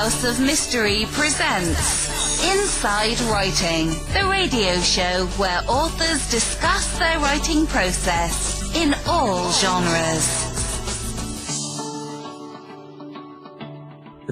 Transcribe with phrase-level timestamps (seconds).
[0.00, 8.74] House of Mystery presents Inside Writing, the radio show where authors discuss their writing process
[8.74, 10.46] in all genres.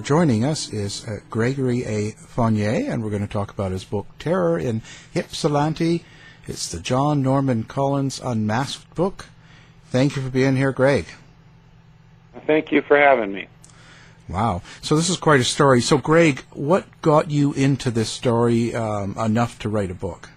[0.03, 2.13] Joining us is uh, Gregory A.
[2.13, 4.81] Fournier, and we're going to talk about his book Terror in
[5.15, 6.03] Ypsilanti.
[6.47, 9.27] It's the John Norman Collins Unmasked book.
[9.91, 11.05] Thank you for being here, Greg.
[12.47, 13.49] Thank you for having me.
[14.29, 14.63] Wow.
[14.83, 15.81] So this is quite a story.
[15.81, 20.29] So, Greg, what got you into this story um, enough to write a book?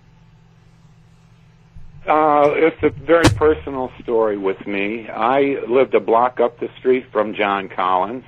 [2.08, 5.08] Uh, it's a very personal story with me.
[5.08, 8.24] I lived a block up the street from John Collins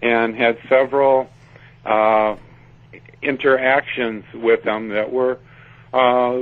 [0.00, 1.28] and had several
[1.84, 2.36] uh,
[3.20, 5.38] interactions with him that were
[5.92, 6.38] uh,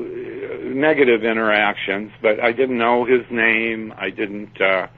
[0.64, 3.94] negative interactions, but I didn't know his name.
[3.96, 4.88] I didn't uh,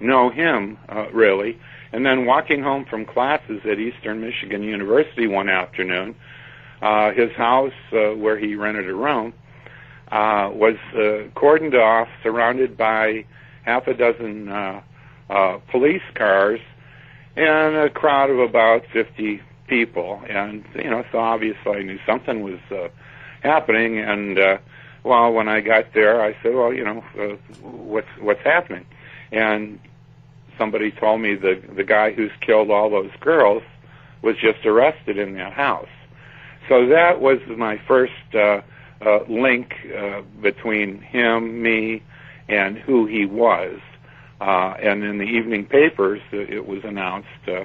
[0.00, 1.58] know him uh, really.
[1.92, 6.14] And then walking home from classes at Eastern Michigan University one afternoon,
[6.82, 9.32] uh, his house uh, where he rented a room
[10.10, 13.24] uh, was uh, cordoned off, surrounded by
[13.64, 14.80] half a dozen uh,
[15.28, 16.60] uh, police cars
[17.36, 20.22] and a crowd of about 50 people.
[20.28, 22.88] And, you know, so obviously I knew something was uh,
[23.42, 23.98] happening.
[23.98, 24.58] And, uh,
[25.02, 28.86] well, when I got there, I said, well, you know, uh, what's, what's happening?
[29.32, 29.80] And
[30.58, 33.62] somebody told me the, the guy who's killed all those girls
[34.22, 35.88] was just arrested in that house.
[36.68, 38.60] So that was my first, uh,
[39.04, 42.02] uh, link, uh, between him, me,
[42.48, 43.78] and who he was.
[44.40, 47.64] Uh, and in the evening papers, uh, it was announced, uh,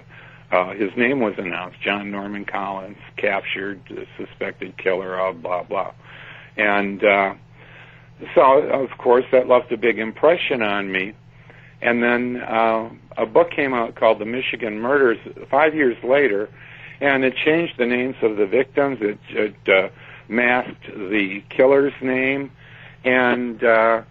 [0.52, 5.94] uh, his name was announced, John Norman Collins, captured, uh, suspected killer of blah, blah.
[6.58, 7.34] And, uh,
[8.36, 11.14] so, of course, that left a big impression on me.
[11.82, 15.18] And then, uh, a book came out called The Michigan Murders
[15.50, 16.50] five years later,
[17.00, 19.00] and it changed the names of the victims.
[19.02, 19.90] It, it uh,
[20.28, 22.52] masked the killer's name,
[23.04, 24.04] and, uh,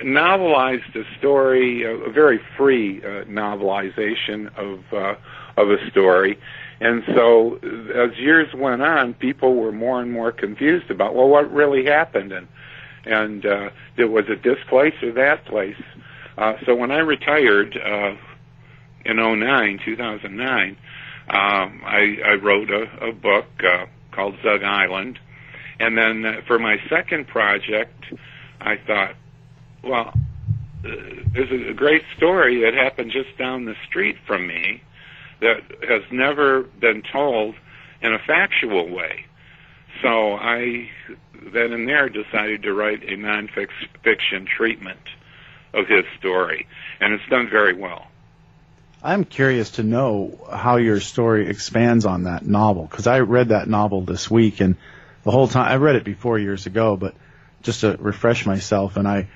[0.00, 5.14] novelized a story, a, very free uh, novelization of uh,
[5.56, 6.38] of a story.
[6.80, 7.56] And so,
[7.94, 12.32] as years went on, people were more and more confused about well, what really happened,
[12.32, 12.48] and
[13.04, 15.76] and uh, was it this place or that place?
[16.36, 18.14] Uh, so when I retired uh,
[19.04, 20.76] in 09, 2009,
[21.28, 25.18] um, I, I wrote a, a book uh, called Zug Island,
[25.78, 28.04] and then uh, for my second project,
[28.60, 29.14] I thought,
[29.82, 30.14] well,
[30.84, 30.88] uh,
[31.32, 34.82] there's a great story that happened just down the street from me
[35.40, 37.54] that has never been told
[38.00, 39.26] in a factual way.
[40.02, 40.90] So I
[41.52, 45.00] then and there decided to write a nonfiction treatment
[45.74, 46.66] of his story,
[47.00, 48.06] and it's done very well.
[49.02, 53.68] I'm curious to know how your story expands on that novel because I read that
[53.68, 54.76] novel this week, and
[55.24, 57.14] the whole time I read it before years ago, but
[57.62, 59.28] just to refresh myself, and I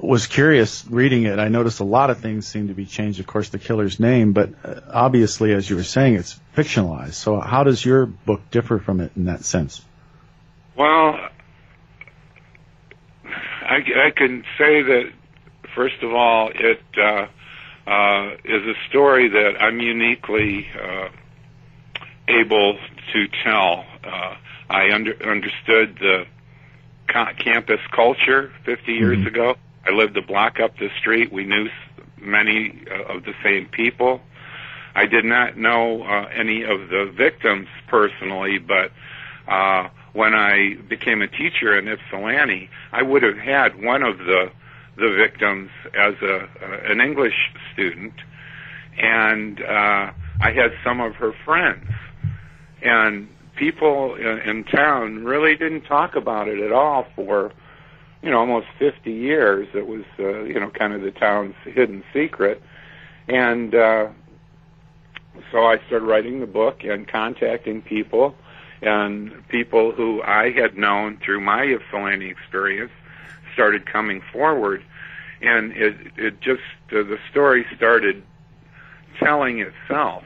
[0.00, 1.38] was curious reading it.
[1.38, 3.20] I noticed a lot of things seem to be changed.
[3.20, 7.14] Of course, the killer's name, but uh, obviously, as you were saying, it's fictionalized.
[7.14, 9.80] So, how does your book differ from it in that sense?
[10.76, 11.18] Well,
[13.24, 15.12] I, I can say that
[15.74, 17.26] first of all, it uh,
[17.86, 21.08] uh, is a story that I'm uniquely uh,
[22.28, 22.78] able
[23.12, 23.84] to tell.
[24.02, 24.36] Uh,
[24.70, 26.26] I under, understood the
[27.38, 29.28] campus culture 50 years mm-hmm.
[29.28, 29.56] ago.
[29.86, 31.32] I lived a block up the street.
[31.32, 31.68] We knew
[32.18, 34.20] many uh, of the same people.
[34.94, 38.92] I did not know uh, any of the victims personally, but
[39.48, 44.50] uh, when I became a teacher in Ypsilanti, I would have had one of the
[44.96, 46.46] the victims as a uh,
[46.90, 48.14] an English student,
[48.98, 51.86] and uh, I had some of her friends,
[52.82, 57.52] and people in, in town really didn't talk about it at all for
[58.22, 59.68] you know almost 50 years.
[59.74, 62.62] It was uh, you know kind of the town's hidden secret,
[63.28, 64.08] and uh,
[65.50, 68.34] so I started writing the book and contacting people,
[68.82, 72.92] and people who I had known through my Ypsilanti experience
[73.52, 74.82] started coming forward,
[75.44, 78.22] and it it just uh, the story started
[79.18, 80.24] telling itself,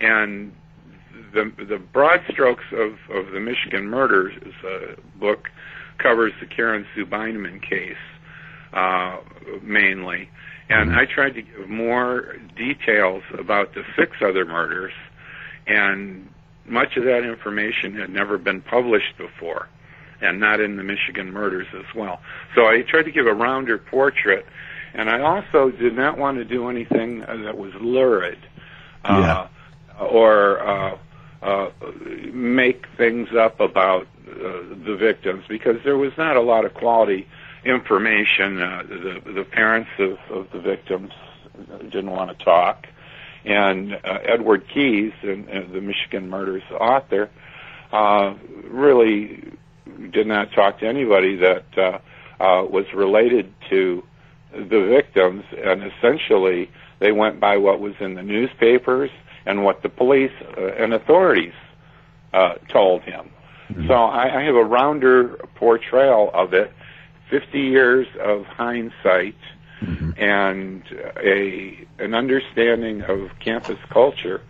[0.00, 0.52] and
[1.32, 4.34] the the broad strokes of of the Michigan murders
[4.64, 5.48] uh, book
[5.98, 7.96] covers the Karen Sue Beineman case
[8.72, 9.18] uh,
[9.62, 10.30] mainly.
[10.70, 14.92] And I tried to give more details about the six other murders,
[15.66, 16.28] and
[16.66, 19.68] much of that information had never been published before,
[20.20, 22.20] and not in the Michigan murders as well.
[22.54, 24.46] So I tried to give a rounder portrait,
[24.94, 28.38] and I also did not want to do anything that was lurid
[29.04, 29.48] uh,
[30.00, 30.04] yeah.
[30.04, 30.98] or uh,
[31.42, 31.70] uh,
[32.32, 37.26] make things up about uh, the victims because there was not a lot of quality
[37.64, 38.60] information.
[38.60, 41.12] Uh, the the parents of, of the victims
[41.80, 42.86] didn't want to talk,
[43.44, 47.30] and uh, Edward Keyes, and, and the Michigan Murders author,
[47.92, 48.34] uh,
[48.64, 49.52] really
[50.10, 51.98] did not talk to anybody that uh,
[52.40, 54.02] uh, was related to
[54.52, 59.10] the victims, and essentially they went by what was in the newspapers
[59.46, 61.54] and what the police uh, and authorities
[62.32, 63.30] uh, told him.
[63.70, 63.88] Mm-hmm.
[63.88, 66.72] So I, I have a rounder portrayal of it,
[67.30, 69.36] 50 years of hindsight
[69.80, 70.10] mm-hmm.
[70.16, 70.82] and
[71.22, 74.40] a an understanding of campus culture,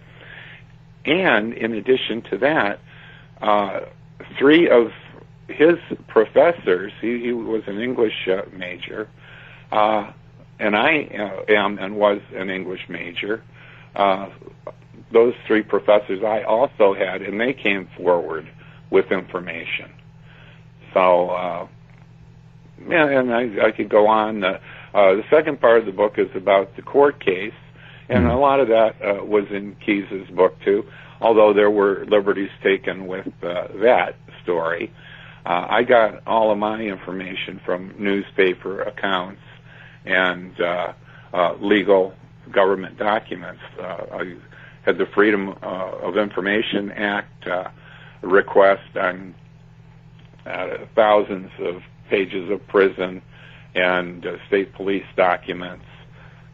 [1.05, 2.81] and in addition to that,
[3.41, 3.81] uh,
[4.38, 4.93] three of
[5.48, 6.92] his professors.
[7.00, 9.08] He, he was an English uh, major,
[9.72, 10.12] uh,
[10.58, 13.42] and I uh, am and was an English major.
[13.96, 14.28] Uh,
[15.12, 18.48] those three professors I also had, and they came forward
[18.90, 19.90] with information.
[20.92, 21.68] So, uh,
[22.88, 24.44] yeah, and I, I could go on.
[24.44, 24.58] Uh,
[24.94, 27.54] uh, the second part of the book is about the court case,
[28.08, 30.84] and a lot of that uh, was in Keyes's book too.
[31.20, 34.92] Although there were liberties taken with uh, that story,
[35.48, 39.40] uh, I got all of my information from newspaper accounts
[40.04, 40.92] and uh,
[41.32, 42.12] uh, legal
[42.52, 43.62] government documents.
[43.80, 44.36] Uh, I
[44.82, 45.64] had the Freedom uh,
[46.02, 47.70] of Information Act uh,
[48.20, 49.34] request on
[50.44, 53.22] uh, thousands of pages of prison
[53.74, 55.86] and uh, state police documents.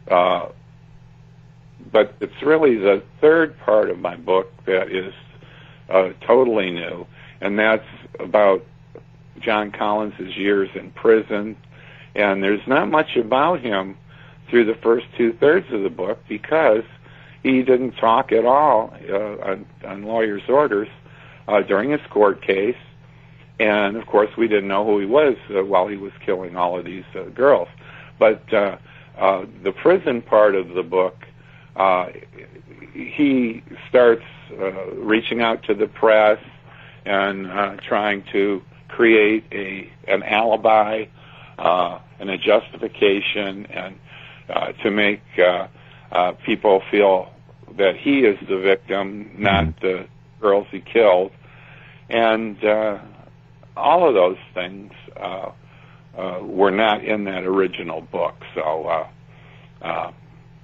[0.07, 0.47] Uh,
[1.91, 5.13] but it's really the third part of my book that is
[5.89, 7.05] uh, totally new,
[7.41, 7.85] and that's
[8.21, 8.63] about
[9.45, 11.55] John Collins' years in prison.
[12.15, 13.97] And there's not much about him
[14.49, 16.83] through the first two thirds of the book because
[17.43, 20.87] he didn't talk at all uh, on, on lawyers' orders
[21.47, 22.77] uh, during his court case.
[23.59, 26.77] And of course, we didn't know who he was uh, while he was killing all
[26.77, 27.67] of these uh, girls.
[28.19, 28.77] But uh,
[29.17, 31.25] uh, the prison part of the book,
[31.75, 32.07] uh,
[32.93, 36.39] he starts uh, reaching out to the press
[37.05, 38.61] and uh, trying to
[38.95, 41.05] create a an alibi
[41.57, 43.99] uh, and a justification, and
[44.49, 45.67] uh, to make uh,
[46.11, 47.31] uh, people feel
[47.77, 49.85] that he is the victim, not mm-hmm.
[49.85, 50.07] the
[50.39, 51.31] girls he killed,
[52.09, 52.99] and uh,
[53.75, 55.51] all of those things uh,
[56.17, 58.35] uh, were not in that original book.
[58.53, 59.07] So, uh,
[59.81, 60.11] uh,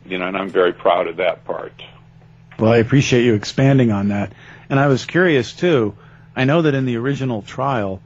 [0.06, 1.74] you know, and I'm very proud of that part.
[2.58, 4.34] Well, I appreciate you expanding on that.
[4.70, 5.96] And I was curious too.
[6.36, 8.02] I know that in the original trial,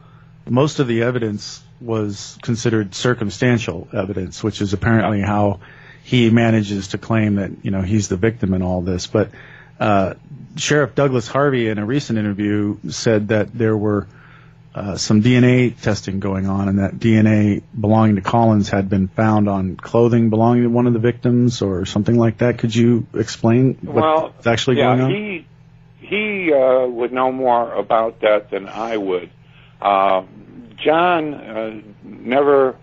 [0.48, 5.60] most of the evidence was considered circumstantial evidence, which is apparently how
[6.04, 9.08] he manages to claim that you know he's the victim in all this.
[9.08, 9.32] But
[9.80, 10.14] uh,
[10.56, 14.08] Sheriff Douglas Harvey, in a recent interview, said that there were
[14.74, 19.50] uh, some DNA testing going on, and that DNA belonging to Collins had been found
[19.50, 22.60] on clothing belonging to one of the victims, or something like that.
[22.60, 25.12] Could you explain what's well, actually yeah, going on?
[25.12, 25.48] He
[26.02, 29.32] he uh, would know more about that than I would.
[29.82, 30.24] Uh,
[30.84, 32.76] John uh, never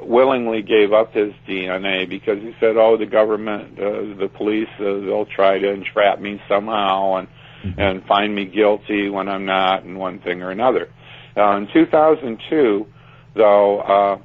[0.00, 4.84] willingly gave up his DNA because he said, "Oh, the government, uh, the police, uh,
[4.84, 7.28] they'll try to entrap me somehow and
[7.64, 7.80] mm-hmm.
[7.80, 10.88] and find me guilty when I'm not, and one thing or another."
[11.36, 12.86] Uh, in 2002,
[13.34, 14.18] though, uh,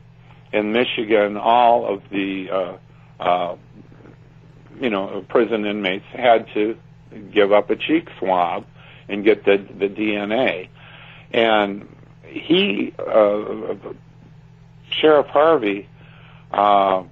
[0.53, 2.77] in Michigan, all of the uh,
[3.21, 3.55] uh,
[4.79, 6.77] you know prison inmates had to
[7.33, 8.65] give up a cheek swab
[9.09, 10.69] and get the the DNA,
[11.33, 11.87] and
[12.25, 13.75] he, uh,
[14.89, 15.87] Sheriff Harvey,
[16.51, 17.03] uh,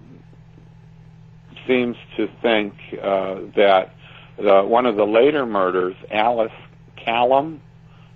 [1.67, 3.93] seems to think uh, that
[4.37, 6.51] the, one of the later murders, Alice
[6.97, 7.59] Kalom,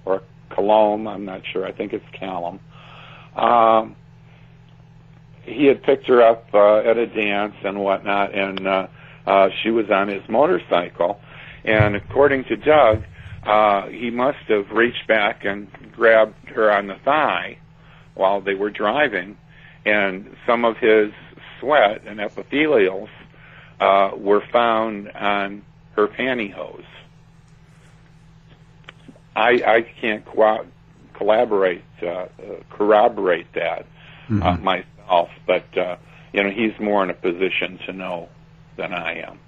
[0.06, 2.60] or Kalom, I'm not sure, I think it's Kalom,
[3.36, 3.96] um,
[5.44, 8.88] he had picked her up uh, at a dance and whatnot, and uh,
[9.28, 11.20] uh, she was on his motorcycle.
[11.66, 13.04] And according to Doug,
[13.46, 17.58] uh, he must have reached back and grabbed her on the thigh
[18.16, 19.38] while they were driving,
[19.86, 21.12] and some of his
[21.60, 23.10] sweat and epithelials
[23.80, 25.64] uh, were found on
[25.96, 26.86] her pantyhose.
[29.36, 30.66] I, I can't co-
[31.14, 32.28] collaborate, uh, uh,
[32.70, 33.86] corroborate that
[34.30, 34.44] uh, mm-hmm.
[34.44, 35.98] uh, myself, but uh,
[36.32, 38.30] you know he's more in a position to know
[38.78, 39.40] than I am.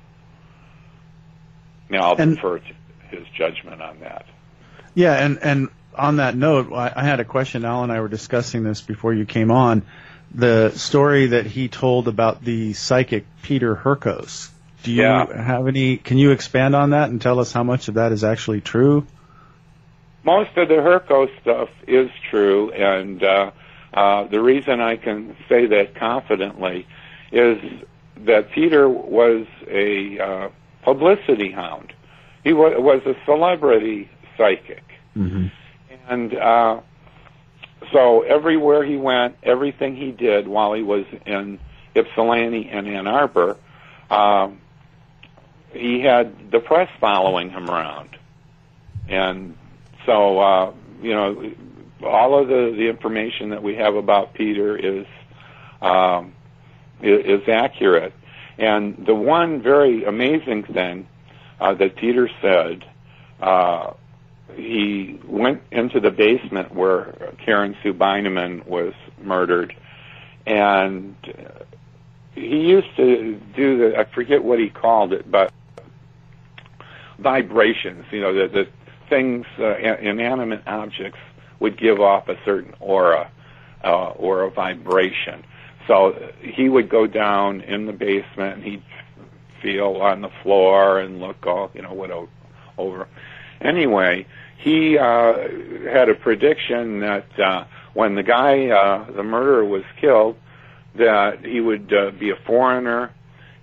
[1.89, 2.73] Now I'll and, defer to
[3.09, 4.25] his judgment on that.
[4.93, 7.65] Yeah, and and on that note, I, I had a question.
[7.65, 9.83] Al and I were discussing this before you came on.
[10.33, 14.49] The story that he told about the psychic Peter Hurkos.
[14.83, 15.25] Do you Yeah.
[15.41, 15.97] have any?
[15.97, 19.05] Can you expand on that and tell us how much of that is actually true?
[20.25, 23.51] most of the Herco stuff is true, and uh,
[23.93, 26.87] uh, the reason I can say that confidently
[27.31, 27.59] is
[28.17, 30.49] that Peter was a uh,
[30.81, 31.93] publicity hound.
[32.45, 34.83] He wa- was a celebrity psychic,
[35.17, 35.47] Mm-hmm.
[36.09, 36.81] and uh,
[37.91, 41.57] so everywhere he went, everything he did while he was in
[41.95, 43.57] Ypsilanti and Ann Arbor,
[44.09, 44.59] um,
[45.71, 48.09] he had the press following him around,
[49.07, 49.57] and
[50.05, 51.51] so uh, you know
[52.05, 55.07] all of the the information that we have about Peter is
[55.81, 56.33] um,
[57.01, 58.13] is, is accurate.
[58.57, 61.07] And the one very amazing thing
[61.59, 62.85] uh, that Peter said,
[63.39, 63.93] uh,
[64.55, 69.75] he went into the basement where Karen Sue Beineman was murdered,
[70.45, 71.15] and
[72.33, 75.51] he used to do the I forget what he called it, but
[77.19, 78.05] vibrations.
[78.11, 78.67] You know, the, the
[79.09, 81.19] things, uh, inanimate objects
[81.59, 83.31] would give off a certain aura
[83.83, 85.43] uh, or a vibration.
[85.87, 88.83] So he would go down in the basement and he'd
[89.61, 92.11] feel on the floor and look all, you know, what
[92.77, 93.07] over.
[93.61, 94.25] Anyway,
[94.57, 95.33] he uh,
[95.89, 100.35] had a prediction that uh, when the guy, uh, the murderer, was killed,
[100.95, 103.11] that he would uh, be a foreigner,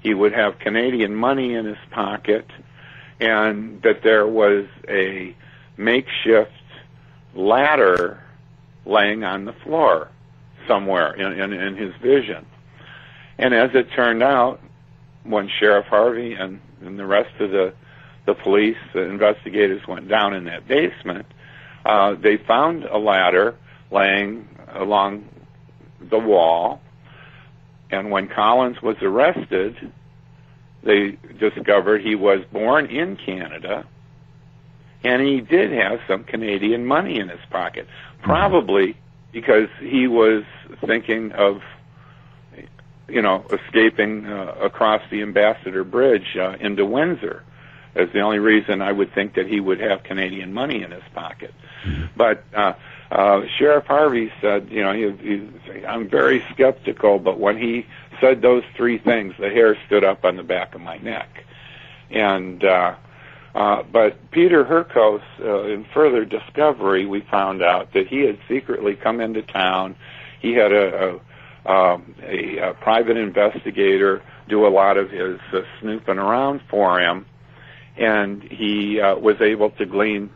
[0.01, 2.47] he would have Canadian money in his pocket,
[3.21, 5.35] and that there was a
[5.77, 6.51] makeshift
[7.35, 8.23] ladder
[8.85, 10.09] laying on the floor
[10.67, 12.47] somewhere in, in, in his vision.
[13.39, 14.61] And as it turned out,
[15.25, 17.75] when Sheriff Harvey and, and the rest of the,
[18.27, 21.27] the police, the investigators went down in that basement,
[21.85, 23.57] uh, they found a ladder
[23.91, 25.29] laying along
[26.01, 26.81] the wall.
[27.91, 29.93] And when Collins was arrested,
[30.83, 33.87] they discovered he was born in Canada
[35.05, 37.87] and he did have some Canadian money in his pocket.
[38.23, 38.97] Probably
[39.33, 40.45] because he was
[40.87, 41.63] thinking of,
[43.09, 47.43] you know, escaping uh, across the Ambassador Bridge uh, into Windsor.
[47.95, 51.03] As the only reason I would think that he would have Canadian money in his
[51.13, 51.53] pocket.
[52.17, 52.73] But uh,
[53.11, 57.87] uh, Sheriff Harvey said, you know, he, he, I'm very skeptical, but when he
[58.19, 61.45] said those three things, the hair stood up on the back of my neck.
[62.11, 62.95] And uh,
[63.55, 68.95] uh, but Peter Hurkos, uh, in further discovery, we found out that he had secretly
[68.95, 69.95] come into town.
[70.41, 71.21] He had a, a,
[71.67, 77.25] um, a, a private investigator do a lot of his uh, snooping around for him,
[77.97, 80.31] and he uh, was able to glean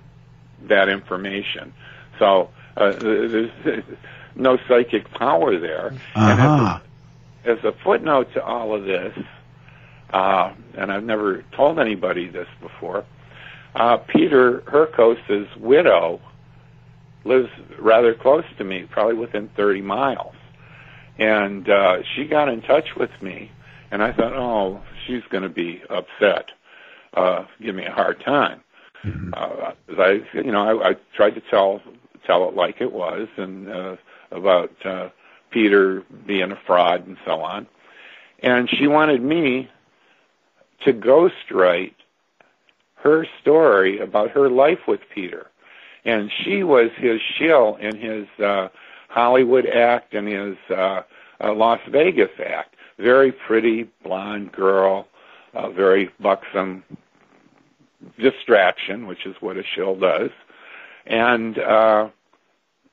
[0.68, 1.72] that information.
[2.18, 3.50] So uh, there's
[4.36, 5.88] no psychic power there.
[5.88, 5.98] And
[6.32, 6.78] as a- Uh-huh.
[7.44, 9.16] as a footnote to all of this,
[10.12, 13.04] uh, and I've never told anybody this before,
[13.74, 16.20] uh, Peter Hurkos's widow
[17.24, 20.34] lives rather close to me, probably within 30 miles.
[21.18, 23.50] And uh, she got in touch with me,
[23.90, 26.50] and I thought, oh, she's going to be upset,
[27.14, 28.60] uh, give me a hard time.
[29.34, 31.80] Uh, 'cause I, you know, I, I tried to tell
[32.26, 33.96] tell it like it was, and uh,
[34.32, 35.10] about uh,
[35.50, 37.68] Peter being a fraud and so on.
[38.40, 39.70] And she wanted me
[40.84, 41.94] to ghostwrite
[42.96, 45.46] her story about her life with Peter.
[46.04, 48.68] And she was his shill in his uh,
[49.08, 51.02] Hollywood act and his uh,
[51.40, 52.74] uh, Las Vegas act.
[52.98, 55.06] Very pretty blonde girl,
[55.54, 56.82] uh, very buxom
[58.18, 60.30] distraction, which is what a shill does.
[61.06, 62.08] And uh,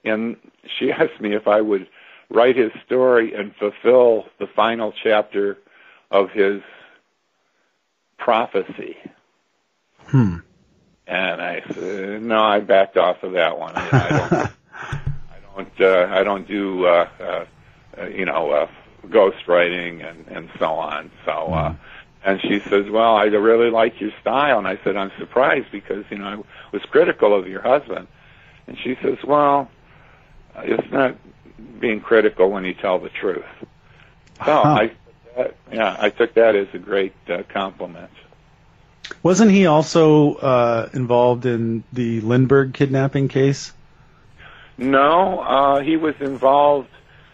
[0.03, 0.37] and
[0.77, 1.87] she asked me if I would
[2.29, 5.57] write his story and fulfill the final chapter
[6.11, 6.61] of his
[8.17, 8.97] prophecy.
[10.05, 10.37] Hmm.
[11.05, 13.73] And I said, no, I backed off of that one.
[13.75, 14.51] I, I don't,
[15.63, 17.45] don't, uh, I don't do, uh, uh,
[17.97, 18.67] uh, you know, uh,
[19.07, 21.11] ghostwriting and, and so on.
[21.25, 21.75] So, uh,
[22.25, 24.57] and she says, well, I really like your style.
[24.57, 26.35] And I said, I'm surprised because, you know, I
[26.71, 28.07] was critical of your husband.
[28.67, 29.69] And she says, well,
[30.57, 31.17] it's not
[31.79, 33.45] being critical when you tell the truth.
[33.59, 33.65] So
[34.39, 34.61] Huh.
[34.61, 34.91] I,
[35.35, 38.09] that, yeah, I took that as a great uh, compliment.
[39.21, 43.73] Wasn't he also uh, involved in the Lindbergh kidnapping case?
[44.77, 46.89] No, uh, he was involved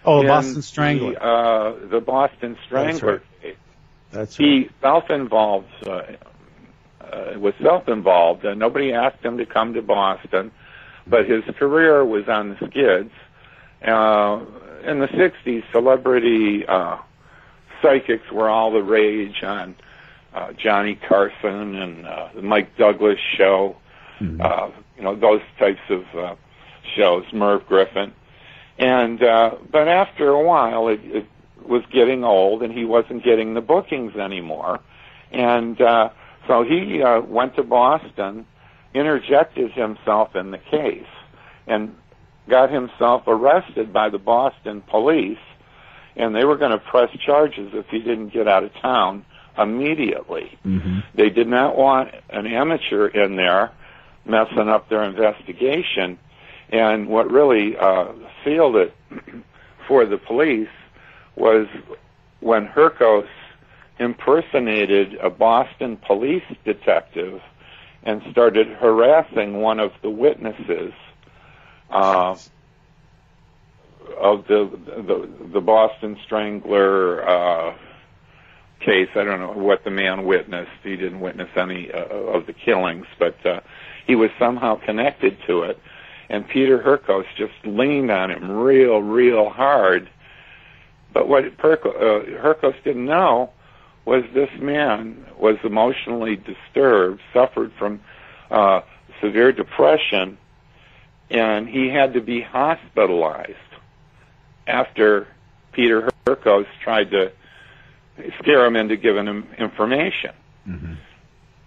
[0.06, 1.14] Oh, in Boston Strangler.
[1.14, 3.42] The, uh, the Boston Strangler right.
[3.42, 3.56] case.
[4.12, 4.48] That's right.
[4.48, 6.02] He self-involved, uh,
[7.02, 8.46] uh, was self-involved.
[8.46, 10.52] Uh, nobody asked him to come to Boston,
[11.06, 13.12] but his career was on the skids.
[13.86, 14.46] Uh,
[14.84, 16.98] in the 60s, celebrity uh,
[17.82, 19.76] psychics were all the rage on
[20.34, 23.76] uh, Johnny Carson and uh, the Mike Douglas show,
[24.20, 24.42] mm-hmm.
[24.42, 26.36] uh, you know those types of uh,
[26.96, 28.14] shows, Merv Griffin,
[28.78, 31.26] and uh, but after a while it, it
[31.66, 34.80] was getting old and he wasn't getting the bookings anymore,
[35.32, 36.10] and uh,
[36.48, 38.46] so he uh, went to Boston,
[38.94, 41.08] interjected himself in the case,
[41.68, 41.96] and
[42.50, 45.38] got himself arrested by the Boston police,
[46.16, 49.26] and they were going to press charges if he didn't get out of town
[49.58, 50.58] immediately.
[50.66, 51.00] Mm-hmm.
[51.14, 53.72] They did not want an amateur in there
[54.26, 56.18] messing up their investigation.
[56.72, 58.96] And what really uh, sealed it
[59.88, 60.70] for the police
[61.36, 61.68] was
[62.42, 63.28] when Hurkos
[64.00, 67.42] impersonated a Boston police detective
[68.04, 70.94] and started harassing one of the witnesses
[71.90, 72.36] uh,
[74.18, 77.76] of the, the the Boston Strangler uh,
[78.80, 79.10] case.
[79.16, 80.72] I don't know what the man witnessed.
[80.84, 83.60] He didn't witness any uh, of the killings, but uh,
[84.08, 85.80] he was somehow connected to it.
[86.30, 90.10] And Peter Hurkos just leaned on him real, real hard.
[91.12, 93.52] But what uh, Hurkos didn't know
[94.06, 98.00] was this man was emotionally disturbed, suffered from
[98.52, 98.82] uh,
[99.22, 100.38] severe depression,
[101.30, 103.56] and he had to be hospitalized
[104.68, 105.28] after
[105.72, 107.32] Peter Hurkos tried to
[108.40, 110.32] scare him into giving him information.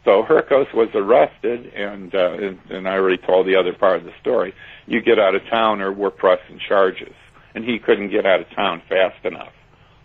[0.05, 4.05] So Hurkos was arrested, and, uh, and and I already told the other part of
[4.05, 4.53] the story.
[4.87, 7.15] You get out of town, or we're pressing charges,
[7.55, 9.53] and he couldn't get out of town fast enough.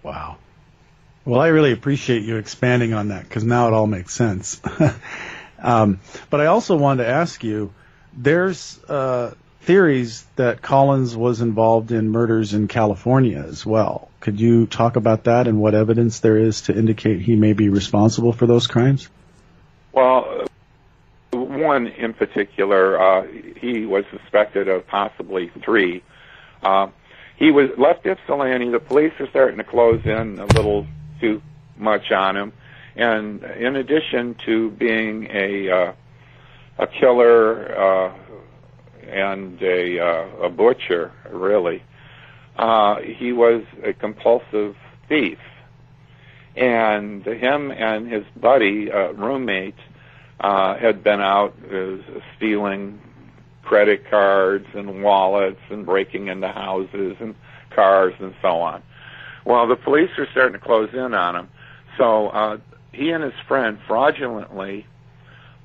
[0.04, 0.38] Wow.
[1.26, 4.62] Well, I really appreciate you expanding on that because now it all makes sense.
[5.60, 6.00] um,
[6.30, 7.74] but I also wanted to ask you:
[8.16, 14.10] there's uh, theories that Collins was involved in murders in California as well.
[14.20, 17.70] Could you talk about that and what evidence there is to indicate he may be
[17.70, 19.10] responsible for those crimes?
[19.98, 20.46] Well,
[21.32, 23.26] one in particular, uh,
[23.60, 26.04] he was suspected of possibly three.
[26.62, 26.90] Uh,
[27.36, 28.70] he was left Ypsilanti.
[28.70, 30.86] The police are starting to close in a little
[31.20, 31.42] too
[31.78, 32.54] much on him,
[32.96, 35.94] and in addition to being a uh,
[36.78, 38.14] a killer, uh,
[39.10, 41.82] and a, uh, a butcher, really.
[42.56, 44.76] Uh, he was a compulsive
[45.10, 45.40] thief.
[46.58, 49.76] And him and his buddy, uh, roommate,
[50.40, 51.98] uh, had been out uh,
[52.36, 53.00] stealing
[53.64, 57.36] credit cards and wallets and breaking into houses and
[57.70, 58.82] cars and so on.
[59.46, 61.50] Well, the police are starting to close in on him.
[61.98, 62.58] So uh,
[62.92, 64.86] he and his friend fraudulently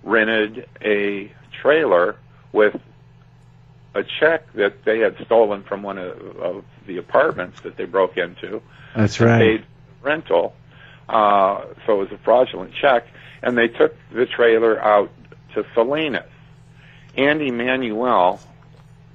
[0.02, 2.16] rented a trailer
[2.52, 2.78] with
[3.94, 8.16] a check that they had stolen from one of, of the apartments that they broke
[8.16, 8.62] into.
[8.96, 9.38] That's right.
[9.38, 9.66] Paid
[10.02, 10.54] rental,
[11.12, 13.06] uh, so it was a fraudulent check,
[13.42, 15.10] and they took the trailer out
[15.54, 16.24] to Salinas.
[17.16, 18.40] Andy Manuel,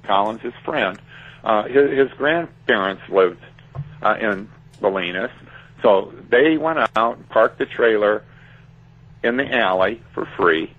[0.04, 0.98] Collins' his friend,
[1.42, 3.42] uh, his, his grandparents lived
[4.00, 5.32] uh, in Salinas,
[5.82, 8.22] so they went out and parked the trailer
[9.24, 10.72] in the alley for free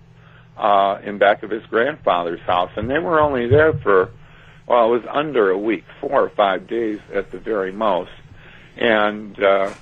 [0.58, 4.12] uh, in back of his grandfather's house, and they were only there for
[4.68, 8.12] well, it was under a week, four or five days at the very most,
[8.78, 9.74] and uh,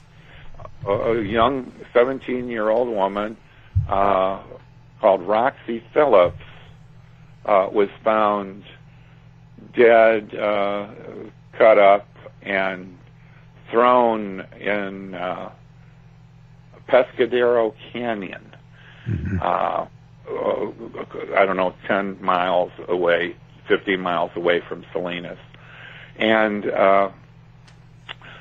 [0.87, 3.37] a, young 17-year-old woman
[3.89, 4.43] uh,
[5.01, 6.37] called Roxie Phillips
[7.45, 8.63] uh, was found
[9.75, 10.87] dead, uh,
[11.57, 12.07] cut up,
[12.41, 12.97] and
[13.71, 15.51] thrown in uh,
[16.89, 18.55] Pescadero Canyon.
[19.07, 19.37] Mm-hmm.
[19.41, 19.87] Uh,
[20.29, 23.35] uh, I don't know, 10 miles away,
[23.67, 25.39] 15 miles away from Salinas.
[26.17, 27.09] And uh,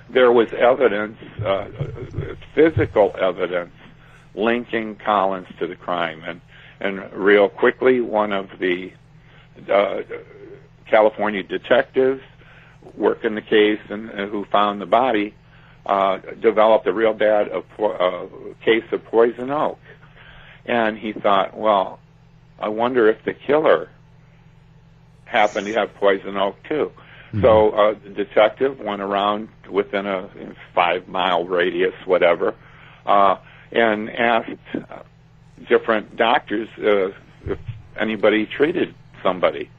[0.09, 1.69] there was evidence, uh,
[2.55, 3.73] physical evidence,
[4.35, 6.23] linking Collins to the crime.
[6.27, 6.41] And,
[6.81, 8.93] and real quickly, one of the
[9.71, 10.03] uh,
[10.89, 12.23] California detectives
[12.95, 15.35] working the case and uh, who found the body
[15.87, 18.27] uh, developed a real bad uh,
[18.65, 19.79] case of poison oak
[20.67, 22.01] and he thought, well,
[22.59, 23.89] I wonder if the killer
[25.25, 26.93] happened to have poison oak too.
[27.37, 27.45] Mm-hmm.
[27.45, 30.31] So uh, the detective went around within a
[30.75, 32.55] five mile radius, whatever,
[33.05, 33.37] uh,
[33.73, 35.03] and asked uh,
[35.69, 37.09] different doctors uh,
[37.45, 37.59] if
[37.99, 39.71] anybody treated somebody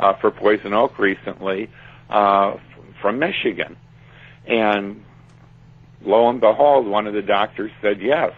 [0.00, 1.70] uh, for poison oak recently
[2.10, 2.56] uh,
[3.00, 3.76] from Michigan.
[4.46, 5.04] And
[6.02, 8.32] lo and behold, one of the doctors said yes,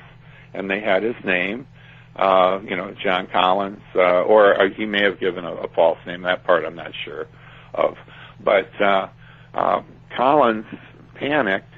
[0.53, 1.67] and they had his name,
[2.15, 5.99] uh, you know, John Collins, uh, or uh, he may have given a, a false
[6.07, 6.23] name.
[6.23, 7.27] That part I'm not sure
[7.73, 7.97] of.
[8.41, 9.09] But uh,
[9.55, 9.83] uh,
[10.17, 10.67] Collins
[11.15, 11.73] panicked.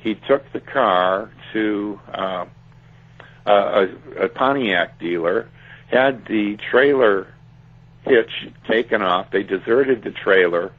[0.00, 2.46] He took the car to uh,
[3.46, 5.48] a, a Pontiac dealer,
[5.88, 7.26] had the trailer
[8.02, 9.30] hitch taken off.
[9.30, 10.72] They deserted the trailer,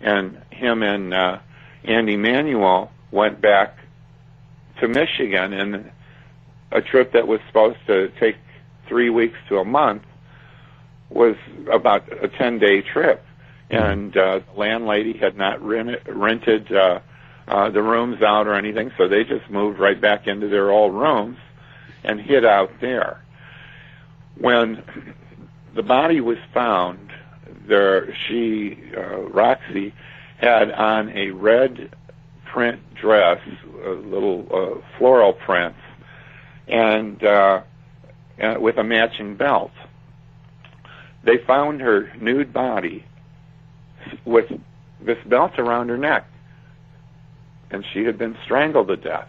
[0.00, 1.38] and him and uh,
[1.84, 3.76] Andy Manuel went back
[4.80, 5.90] to Michigan, and
[6.72, 8.36] a trip that was supposed to take
[8.86, 10.02] three weeks to a month
[11.10, 11.36] was
[11.72, 13.24] about a 10 day trip.
[13.70, 17.00] And uh, the landlady had not rent- rented uh,
[17.46, 20.94] uh, the rooms out or anything, so they just moved right back into their old
[20.94, 21.38] rooms
[22.04, 23.22] and hid out there.
[24.38, 24.82] When
[25.74, 27.10] the body was found,
[27.66, 29.94] there she uh, Roxie
[30.38, 31.94] had on a red
[32.46, 33.40] print dress,
[33.84, 35.78] a little uh, floral prints,
[36.66, 37.62] and uh,
[38.40, 39.72] uh, with a matching belt.
[41.22, 43.04] They found her nude body
[44.24, 44.46] with
[45.00, 46.26] this belt around her neck,
[47.70, 49.28] and she had been strangled to death.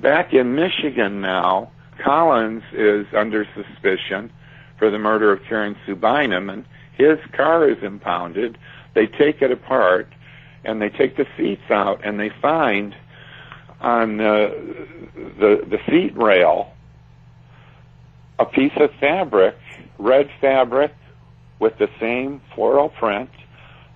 [0.00, 1.70] Back in Michigan now,
[2.02, 4.30] Collins is under suspicion
[4.78, 6.64] for the murder of Karen Sue Beineman, and
[6.96, 8.58] his car is impounded.
[8.94, 10.08] They take it apart,
[10.64, 12.94] and they take the seats out, and they find
[13.80, 14.48] on uh,
[15.38, 16.72] the the seat rail
[18.38, 19.56] a piece of fabric,
[19.98, 20.94] red fabric,
[21.58, 23.30] with the same floral print,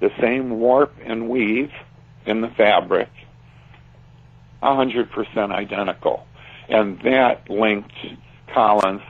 [0.00, 1.70] the same warp and weave
[2.26, 3.08] in the fabric,
[4.62, 6.26] a hundred percent identical,
[6.68, 7.92] and that linked
[8.52, 9.02] Collins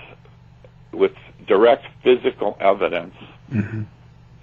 [0.92, 1.12] with
[1.46, 3.14] direct physical evidence
[3.52, 3.82] Mm-hmm.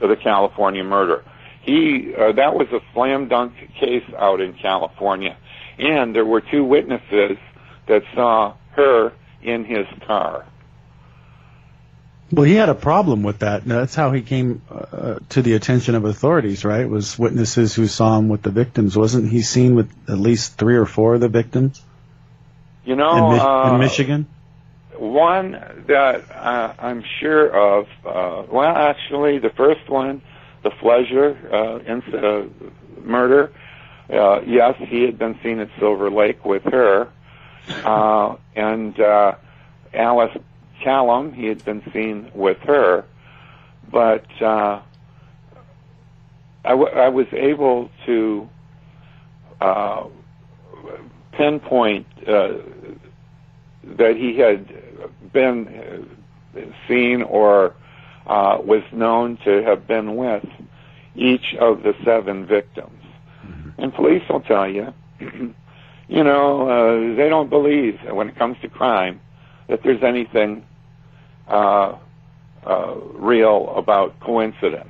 [0.02, 1.24] to the California murder.
[1.62, 5.38] He uh, that was a slam dunk case out in California,
[5.80, 7.38] and there were two witnesses
[7.88, 10.46] that saw her in his car.
[12.32, 13.62] Well, he had a problem with that.
[13.62, 16.88] and That's how he came uh, to the attention of authorities, right?
[16.88, 18.98] Was witnesses who saw him with the victims.
[18.98, 21.82] Wasn't he seen with at least three or four of the victims
[22.84, 24.28] You in, know, Mi- uh, in Michigan?
[24.98, 25.52] One
[25.88, 27.88] that uh, I'm sure of.
[28.06, 30.22] Uh, well, actually, the first one,
[30.64, 33.52] the Fleszar uh, inc- uh, murder.
[34.10, 37.10] Uh, yes, he had been seen at Silver Lake with her,
[37.84, 39.36] uh, and uh,
[39.94, 40.36] Alice
[40.84, 41.34] Kalom.
[41.34, 43.06] He had been seen with her,
[43.92, 44.82] but uh,
[46.66, 48.50] I, w- I was able to
[49.62, 50.04] uh,
[51.32, 52.54] pinpoint uh,
[53.98, 56.10] that he had been
[56.88, 57.74] seen or
[58.26, 60.46] uh, was known to have been with
[61.16, 63.02] each of the seven victims.
[63.78, 64.94] And police will tell you,
[66.08, 69.22] you know, uh, they don't believe when it comes to crime
[69.68, 70.66] that there's anything
[71.48, 71.98] uh,
[72.66, 74.90] uh, real about coincidence.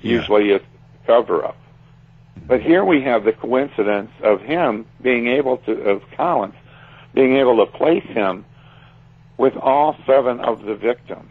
[0.00, 0.18] Yeah.
[0.18, 0.64] Usually it's
[1.06, 1.56] cover up.
[2.46, 6.54] But here we have the coincidence of him being able to, of Collins,
[7.14, 8.44] being able to place him
[9.36, 11.30] with all seven of the victims.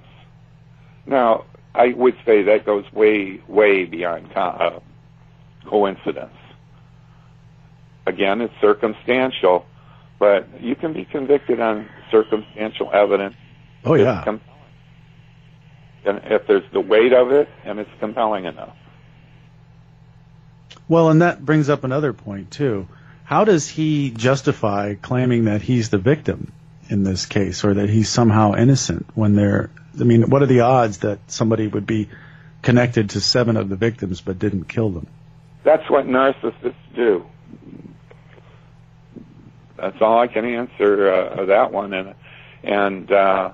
[1.06, 4.80] Now, I would say that goes way, way beyond co- uh,
[5.68, 6.34] coincidence.
[8.06, 9.65] Again, it's circumstantial,
[10.18, 13.36] but you can be convicted on circumstantial evidence.
[13.84, 14.24] Oh yeah.
[14.24, 14.50] compelling.
[16.06, 18.76] And if there's the weight of it and it's compelling enough.
[20.88, 22.88] Well, and that brings up another point too.
[23.24, 26.52] How does he justify claiming that he's the victim
[26.89, 29.69] in this case, or that he's somehow innocent when they're?
[30.00, 32.10] I mean, what are the odds that somebody would be
[32.63, 35.08] connected to seven of the victims but didn't kill them?
[35.63, 37.26] That's what narcissists do.
[39.82, 42.15] That's all I can answer uh, that one, and
[42.63, 43.52] and uh,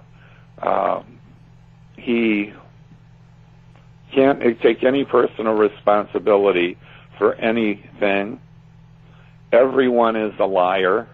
[0.61, 1.03] uh,
[1.97, 2.53] he
[4.13, 6.77] can't take any personal responsibility
[7.17, 8.39] for anything.
[9.51, 11.07] Everyone is a liar,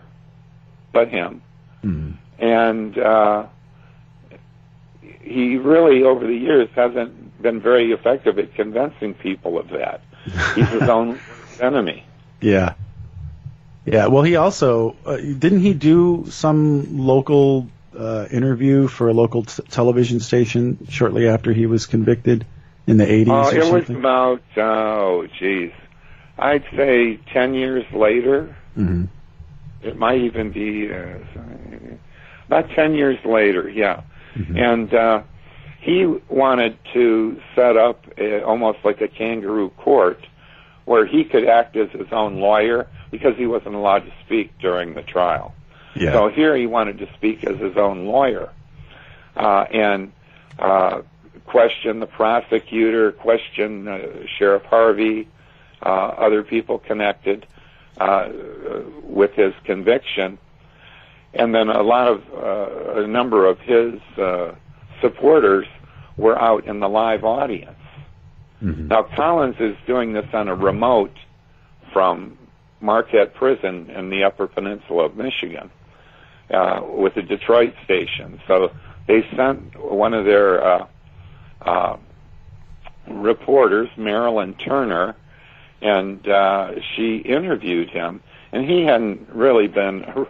[0.93, 1.41] but him,
[1.83, 2.13] Mm.
[2.39, 3.45] and uh,
[5.21, 10.01] he really, over the years, hasn't been very effective at convincing people of that.
[10.55, 11.19] He's his own
[11.59, 12.05] enemy.
[12.39, 12.73] Yeah.
[13.85, 14.07] Yeah.
[14.07, 17.67] Well, he also uh, didn't he do some local
[17.97, 22.45] uh, interview for a local t- television station shortly after he was convicted
[22.87, 25.71] in the 80s Uh, it was about oh, geez,
[26.37, 28.55] I'd say ten years later.
[28.75, 29.05] hmm
[29.83, 31.17] It might even be uh,
[32.47, 33.67] about ten years later.
[33.69, 34.01] Yeah,
[34.35, 34.57] Mhm.
[34.57, 35.21] and uh,
[35.81, 40.19] he wanted to set up a, almost like a kangaroo court
[40.85, 44.95] where he could act as his own lawyer because he wasn't allowed to speak during
[44.95, 45.53] the trial.
[45.95, 46.13] Yeah.
[46.13, 48.49] So here he wanted to speak as his own lawyer
[49.35, 50.11] uh, and
[50.57, 51.01] uh,
[51.45, 53.99] question the prosecutor, question uh,
[54.37, 55.27] Sheriff Harvey,
[55.83, 57.45] uh, other people connected
[57.97, 58.29] uh,
[59.03, 60.37] with his conviction.
[61.33, 64.53] and then a lot of uh, a number of his uh,
[65.01, 65.67] supporters
[66.17, 67.77] were out in the live audience.
[68.61, 68.87] Mm-hmm.
[68.87, 71.15] Now Collins is doing this on a remote
[71.93, 72.37] from
[72.81, 75.69] Marquette Prison in the Upper Peninsula of Michigan
[76.49, 78.41] uh, with the Detroit station.
[78.47, 78.71] So
[79.07, 80.87] they sent one of their uh,
[81.61, 81.97] uh,
[83.07, 85.15] reporters, Marilyn Turner,
[85.81, 90.27] and uh, she interviewed him, and he hadn't really been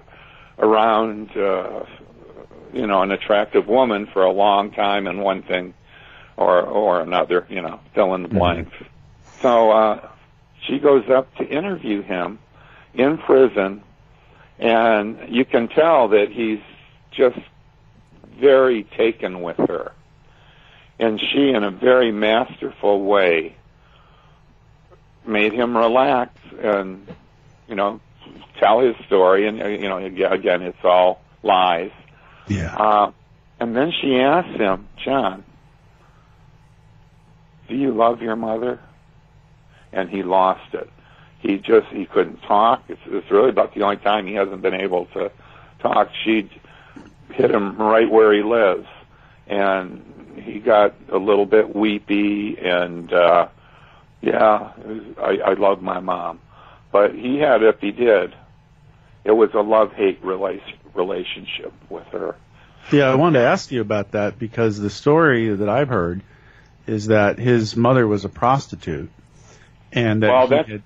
[0.60, 1.86] around, uh,
[2.74, 5.74] you know, an attractive woman for a long time, and one thing
[6.38, 8.70] or or another, you know, fill in the blank.
[8.70, 8.86] Mm-hmm.
[9.42, 10.10] So uh,
[10.68, 12.40] she goes up to interview him
[12.94, 13.84] in prison,
[14.60, 16.60] and you can tell that he's
[17.12, 17.40] just
[18.40, 19.92] very taken with her.
[21.00, 23.56] And she, in a very masterful way,
[25.26, 27.08] made him relax and,
[27.68, 28.00] you know,
[28.60, 29.48] tell his story.
[29.48, 31.92] And, you know, again, it's all lies.
[32.48, 32.76] Yeah.
[32.76, 33.12] Uh,
[33.60, 35.44] and then she asks him, John,
[37.68, 38.80] do you love your mother?
[39.94, 40.90] And he lost it.
[41.40, 42.84] He just, he couldn't talk.
[42.88, 45.32] It's, it's really about the only time he hasn't been able to
[45.80, 46.12] talk.
[46.24, 46.50] She
[47.32, 48.88] hit him right where he lives.
[49.48, 53.48] And he got a little bit weepy and, uh,
[54.22, 56.40] yeah, was, I, I love my mom.
[56.92, 58.36] But he had, if he did,
[59.24, 62.36] it was a love-hate relation, relationship with her.
[62.92, 66.22] Yeah, I wanted to ask you about that because the story that I've heard
[66.88, 69.10] is that his mother was a prostitute,
[69.92, 70.84] and that well, that's had,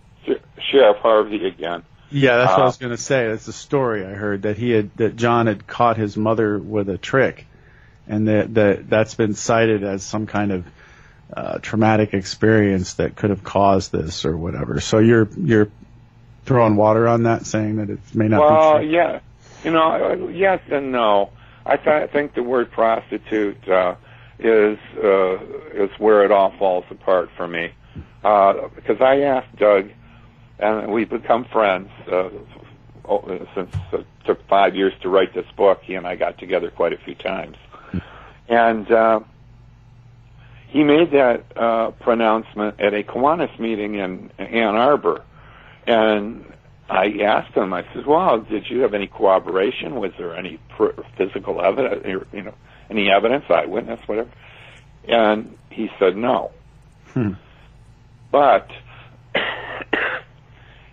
[0.71, 1.83] Sheriff Harvey again.
[2.09, 3.27] yeah, that's what I Uh, was going to say.
[3.29, 6.89] That's the story I heard that he had that John had caught his mother with
[6.89, 7.45] a trick,
[8.07, 10.65] and that that that's been cited as some kind of
[11.35, 14.79] uh, traumatic experience that could have caused this or whatever.
[14.79, 15.69] So you're you're
[16.45, 18.93] throwing water on that, saying that it may not Well, be true.
[18.95, 19.19] yeah,
[19.63, 21.31] you know, uh, yes and no.
[21.65, 23.95] I, th- I think the word prostitute uh,
[24.37, 25.37] is uh,
[25.73, 27.71] is where it all falls apart for me.
[28.23, 29.89] Uh, because I asked Doug,
[30.59, 32.29] and we've become friends uh,
[33.07, 35.81] oh, since it took five years to write this book.
[35.83, 37.57] He and I got together quite a few times,
[38.47, 39.19] and uh,
[40.67, 45.23] he made that uh, pronouncement at a Kiwanis meeting in Ann Arbor,
[45.85, 46.45] and
[46.89, 47.73] I asked him.
[47.73, 49.95] I said, "Well, did you have any corroboration?
[49.95, 52.25] Was there any pr- physical evidence?
[52.33, 52.55] You know,
[52.89, 54.31] any evidence, eyewitness, whatever?"
[55.07, 56.51] And he said, "No."
[57.13, 57.33] Hmm.
[58.35, 58.69] But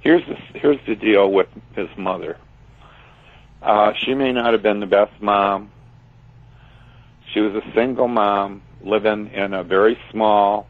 [0.01, 2.37] here's the, here's the deal with his mother.
[3.61, 5.73] Uh, she may not have been the best mom.
[7.35, 10.69] She was a single mom living in a very small,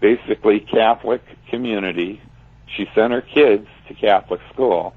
[0.00, 2.22] basically Catholic community.
[2.74, 4.94] She sent her kids to Catholic school,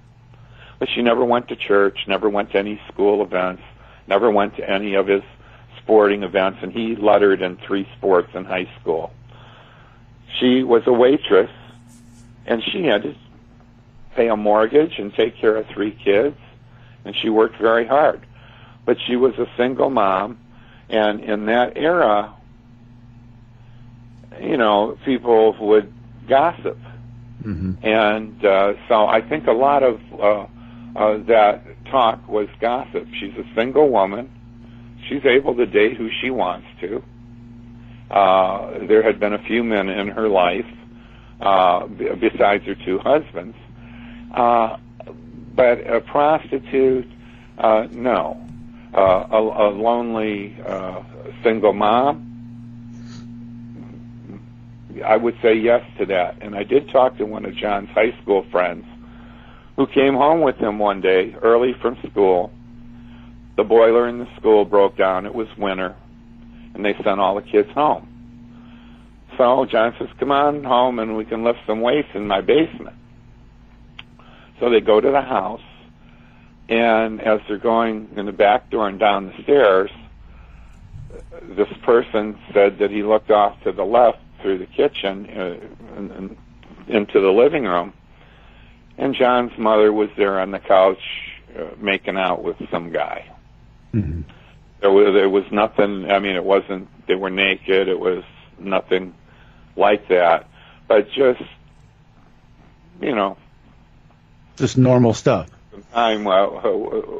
[0.79, 3.61] but she never went to church, never went to any school events,
[4.07, 5.23] never went to any of his
[5.83, 9.11] sporting events, and he lettered in three sports in high school.
[10.39, 11.51] She was a waitress,
[12.45, 13.15] and she had to
[14.15, 16.37] pay a mortgage and take care of three kids,
[17.05, 18.25] and she worked very hard.
[18.85, 20.39] But she was a single mom,
[20.89, 22.33] and in that era,
[24.41, 25.93] you know, people would
[26.27, 26.77] gossip.
[27.43, 30.47] hmm And uh, so I think a lot of uh,
[30.95, 33.07] uh, that talk was gossip.
[33.19, 34.31] She's a single woman.
[35.07, 37.03] She's able to date who she wants to.
[38.11, 40.65] Uh, there had been a few men in her life
[41.39, 43.55] uh, besides her two husbands.
[44.33, 44.77] Uh,
[45.55, 47.07] but a prostitute,
[47.57, 48.45] uh, no.
[48.93, 51.01] Uh, a, a lonely uh,
[51.43, 52.27] single mom,
[55.05, 56.41] I would say yes to that.
[56.41, 58.85] And I did talk to one of John's high school friends
[59.77, 62.51] who came home with him one day early from school.
[63.55, 65.25] The boiler in the school broke down.
[65.25, 65.95] It was winter,
[66.73, 68.07] and they sent all the kids home.
[69.37, 72.95] So John says, "Come on home, and we can lift some weights in my basement."
[74.59, 75.61] So they go to the house,
[76.69, 79.89] and as they're going in the back door and down the stairs,
[81.43, 87.19] this person said that he looked off to the left through the kitchen uh, into
[87.19, 87.93] the living room,
[88.97, 90.97] and John's mother was there on the couch
[91.57, 93.25] uh, making out with some guy.
[93.91, 94.21] hmm
[94.81, 96.09] There was there was nothing.
[96.09, 96.89] I mean, it wasn't.
[97.07, 97.87] They were naked.
[97.87, 98.23] It was
[98.59, 99.13] nothing
[99.75, 100.47] like that.
[100.87, 101.41] But just
[103.01, 103.37] you know,
[104.57, 105.49] Just normal stuff.
[105.93, 106.47] time uh,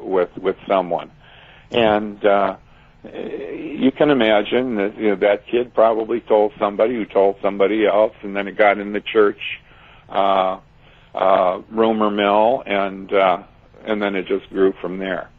[0.04, 1.12] with with someone,
[1.71, 2.58] and uh,
[3.04, 8.13] you can imagine that you know that kid probably told somebody who told somebody else,
[8.21, 9.39] and then it got in the church
[10.10, 10.60] uh,
[11.15, 13.43] uh, rumor mill, and uh,
[13.86, 15.30] and then it just grew from there.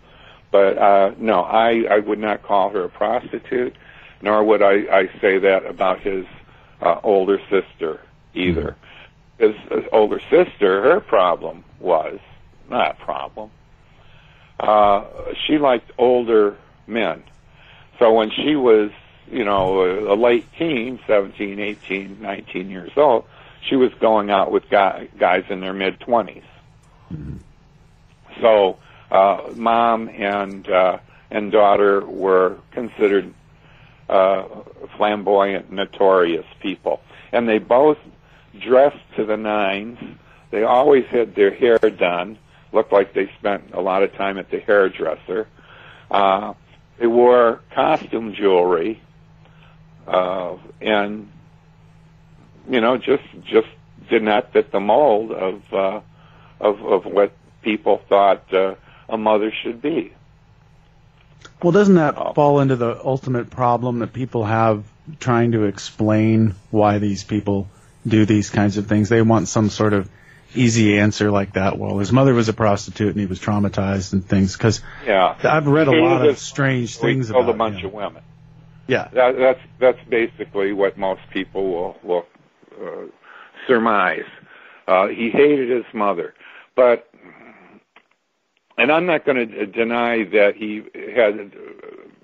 [0.52, 3.74] But uh, no, I, I would not call her a prostitute,
[4.20, 6.26] nor would I, I say that about his
[6.82, 8.00] uh, older sister
[8.34, 8.76] either.
[9.38, 12.20] His, his older sister, her problem was
[12.68, 13.50] not a problem.
[14.60, 15.04] Uh,
[15.46, 17.22] she liked older men.
[17.98, 18.90] So when she was,
[19.30, 23.24] you know, a, a late teen, 17, 18, 19 years old,
[23.68, 26.42] she was going out with guy, guys in their mid 20s.
[28.40, 28.78] So
[29.12, 30.98] uh, mom and uh,
[31.30, 33.32] and daughter were considered
[34.08, 34.48] uh,
[34.96, 37.98] flamboyant, notorious people, and they both
[38.58, 39.98] dressed to the nines.
[40.50, 42.38] They always had their hair done.
[42.72, 45.46] Looked like they spent a lot of time at the hairdresser.
[46.10, 46.54] Uh,
[46.98, 49.00] they wore costume jewelry,
[50.06, 51.30] uh, and
[52.66, 53.68] you know, just just
[54.08, 56.00] did not fit the mold of uh,
[56.60, 58.74] of of what people thought uh,
[59.12, 60.12] a mother should be.
[61.62, 64.84] Well, doesn't that fall into the ultimate problem that people have
[65.20, 67.68] trying to explain why these people
[68.06, 69.08] do these kinds of things?
[69.08, 70.08] They want some sort of
[70.54, 71.78] easy answer like that.
[71.78, 74.56] Well, his mother was a prostitute and he was traumatized and things.
[74.56, 77.86] Because Yeah, I've read a He lot of strange things about a bunch him.
[77.86, 78.22] of women.
[78.88, 82.26] Yeah, That, that's that's basically what most people will will
[82.80, 83.06] uh,
[83.68, 84.24] surmise.
[84.88, 86.34] Uh, he hated his mother,
[86.74, 87.08] but
[88.82, 90.82] and I'm not going to deny that he
[91.14, 91.54] had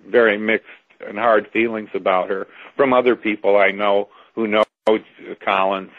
[0.08, 0.66] very mixed
[1.06, 4.64] and hard feelings about her from other people I know who know
[5.44, 5.92] Collins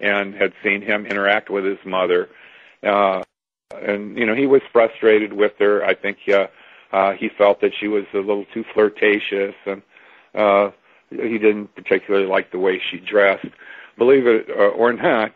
[0.00, 2.30] and had seen him interact with his mother.
[2.82, 3.24] Uh,
[3.74, 5.84] and you know he was frustrated with her.
[5.84, 6.46] I think uh,
[6.92, 9.82] uh, he felt that she was a little too flirtatious and
[10.34, 10.70] uh,
[11.10, 13.48] he didn't particularly like the way she dressed.
[13.98, 15.34] Believe it uh, or not,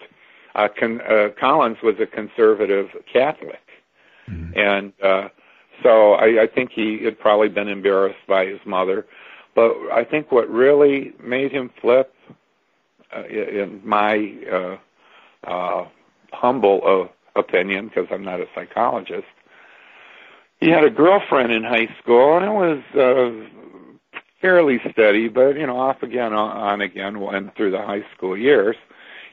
[0.54, 3.60] uh, con- uh, Collins was a conservative Catholic,
[4.56, 5.28] and uh,
[5.82, 9.06] so I, I think he had probably been embarrassed by his mother.
[9.54, 12.14] But I think what really made him flip,
[13.14, 14.76] uh, in my uh,
[15.44, 15.88] uh,
[16.32, 19.26] humble uh, opinion, because I'm not a psychologist,
[20.60, 22.82] he had a girlfriend in high school, and it was.
[22.94, 23.56] Uh,
[24.40, 28.36] fairly steady, but you know, off again, on, on again, went through the high school
[28.36, 28.76] years.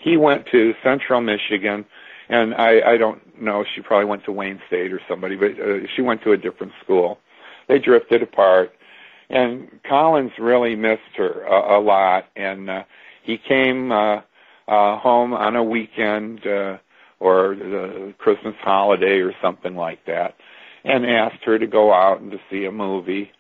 [0.02, 1.86] He went to Central Michigan,
[2.30, 3.64] and I, I don't know.
[3.76, 6.74] She probably went to Wayne State or somebody, but uh, she went to a different
[6.84, 7.20] school.
[7.68, 8.74] They drifted apart,
[9.30, 12.26] and Collins really missed her a, a lot.
[12.36, 12.84] And uh,
[13.24, 14.22] he came uh,
[14.68, 16.78] uh, home on a weekend uh,
[17.20, 20.36] or the Christmas holiday or something like that,
[20.84, 23.32] and asked her to go out and to see a movie.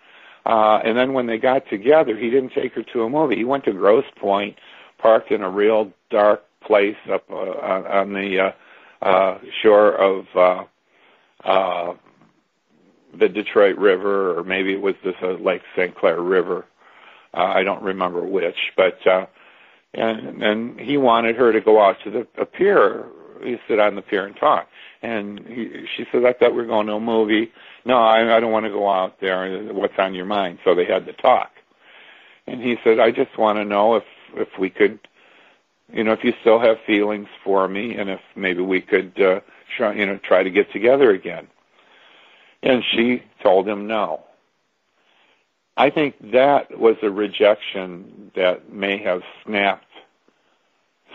[0.45, 3.35] Uh, and then when they got together, he didn't take her to a movie.
[3.35, 4.55] He went to Grosse Pointe,
[4.97, 8.51] parked in a real dark place up uh, on, on the uh,
[9.01, 10.63] uh, shore of uh,
[11.43, 11.93] uh,
[13.17, 15.95] the Detroit River, or maybe it was this uh, Lake St.
[15.95, 16.65] Clair River.
[17.33, 19.25] Uh, I don't remember which, but uh,
[19.93, 23.05] and and he wanted her to go out to the a pier.
[23.67, 24.67] Sit on the pier and talk.
[25.03, 27.51] And he, she said, "I thought we were going to a movie."
[27.85, 29.63] No, I, I don't want to go out there.
[29.73, 30.57] What's on your mind?
[30.65, 31.51] So they had to talk.
[32.47, 34.03] And he said, "I just want to know if
[34.35, 34.99] if we could,
[35.91, 39.39] you know, if you still have feelings for me, and if maybe we could, uh,
[39.75, 41.47] try, you know, try to get together again."
[42.63, 44.23] And she told him no.
[45.77, 49.85] I think that was a rejection that may have snapped.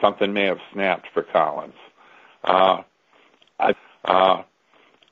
[0.00, 1.74] Something may have snapped for Collins.
[2.44, 2.82] Uh,
[3.58, 4.42] I, uh,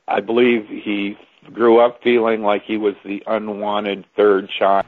[0.06, 1.16] I believe he
[1.52, 4.86] grew up feeling like he was the unwanted third child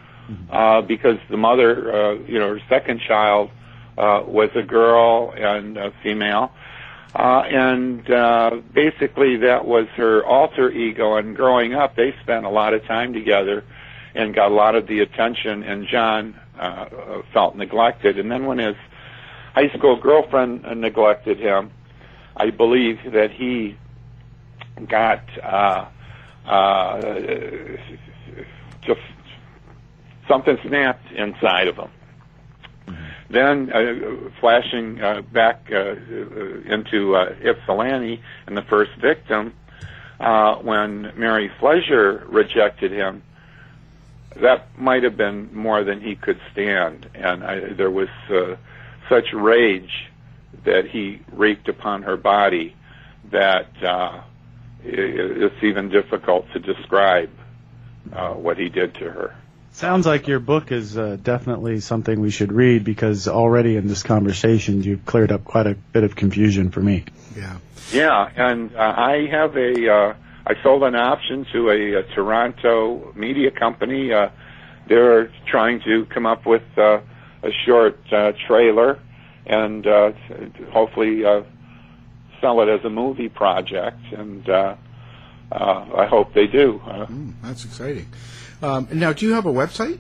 [0.51, 3.51] uh, because the mother, uh, you know, her second child
[3.99, 6.53] uh, was a girl and a female.
[7.15, 11.17] Uh, and uh, basically, that was her alter ego.
[11.17, 13.65] And growing up, they spent a lot of time together
[14.15, 15.63] and got a lot of the attention.
[15.63, 18.19] And John uh, felt neglected.
[18.19, 18.77] And then when his
[19.55, 21.71] high school girlfriend neglected him,
[22.35, 23.77] I believe that he
[24.89, 25.87] got uh,
[26.47, 27.01] uh,
[28.81, 29.01] just
[30.27, 31.91] something snapped inside of him.
[33.33, 35.95] Then, uh, flashing uh, back uh,
[36.67, 39.55] into Ypsilanti and the first victim,
[40.19, 43.23] when Mary Fleszar rejected him,
[44.37, 48.57] that might have been more than he could stand, and I, there was uh,
[49.09, 50.11] such rage
[50.65, 52.75] that he wreaked upon her body
[53.31, 54.21] that uh,
[54.85, 57.31] it, it's even difficult to describe
[58.13, 59.37] uh, what he did to her.
[59.73, 64.03] Sounds like your book is uh, definitely something we should read because already in this
[64.03, 67.05] conversation you've cleared up quite a bit of confusion for me.
[67.37, 67.57] Yeah.
[67.91, 70.15] Yeah, and uh, I have a uh,
[70.47, 74.13] I sold an option to a, a Toronto media company.
[74.13, 74.29] Uh,
[74.89, 77.01] they're trying to come up with uh,
[77.43, 78.99] a short uh, trailer
[79.47, 80.13] and uh,
[80.71, 81.43] hopefully uh,
[82.41, 84.01] sell it as a movie project.
[84.13, 84.77] And uh,
[85.51, 86.81] uh, I hope they do.
[86.87, 88.07] Uh, Mm, that's exciting.
[88.63, 89.99] Um, now, do you have a website?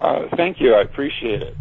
[0.00, 0.74] Uh, thank you.
[0.74, 1.56] I appreciate it.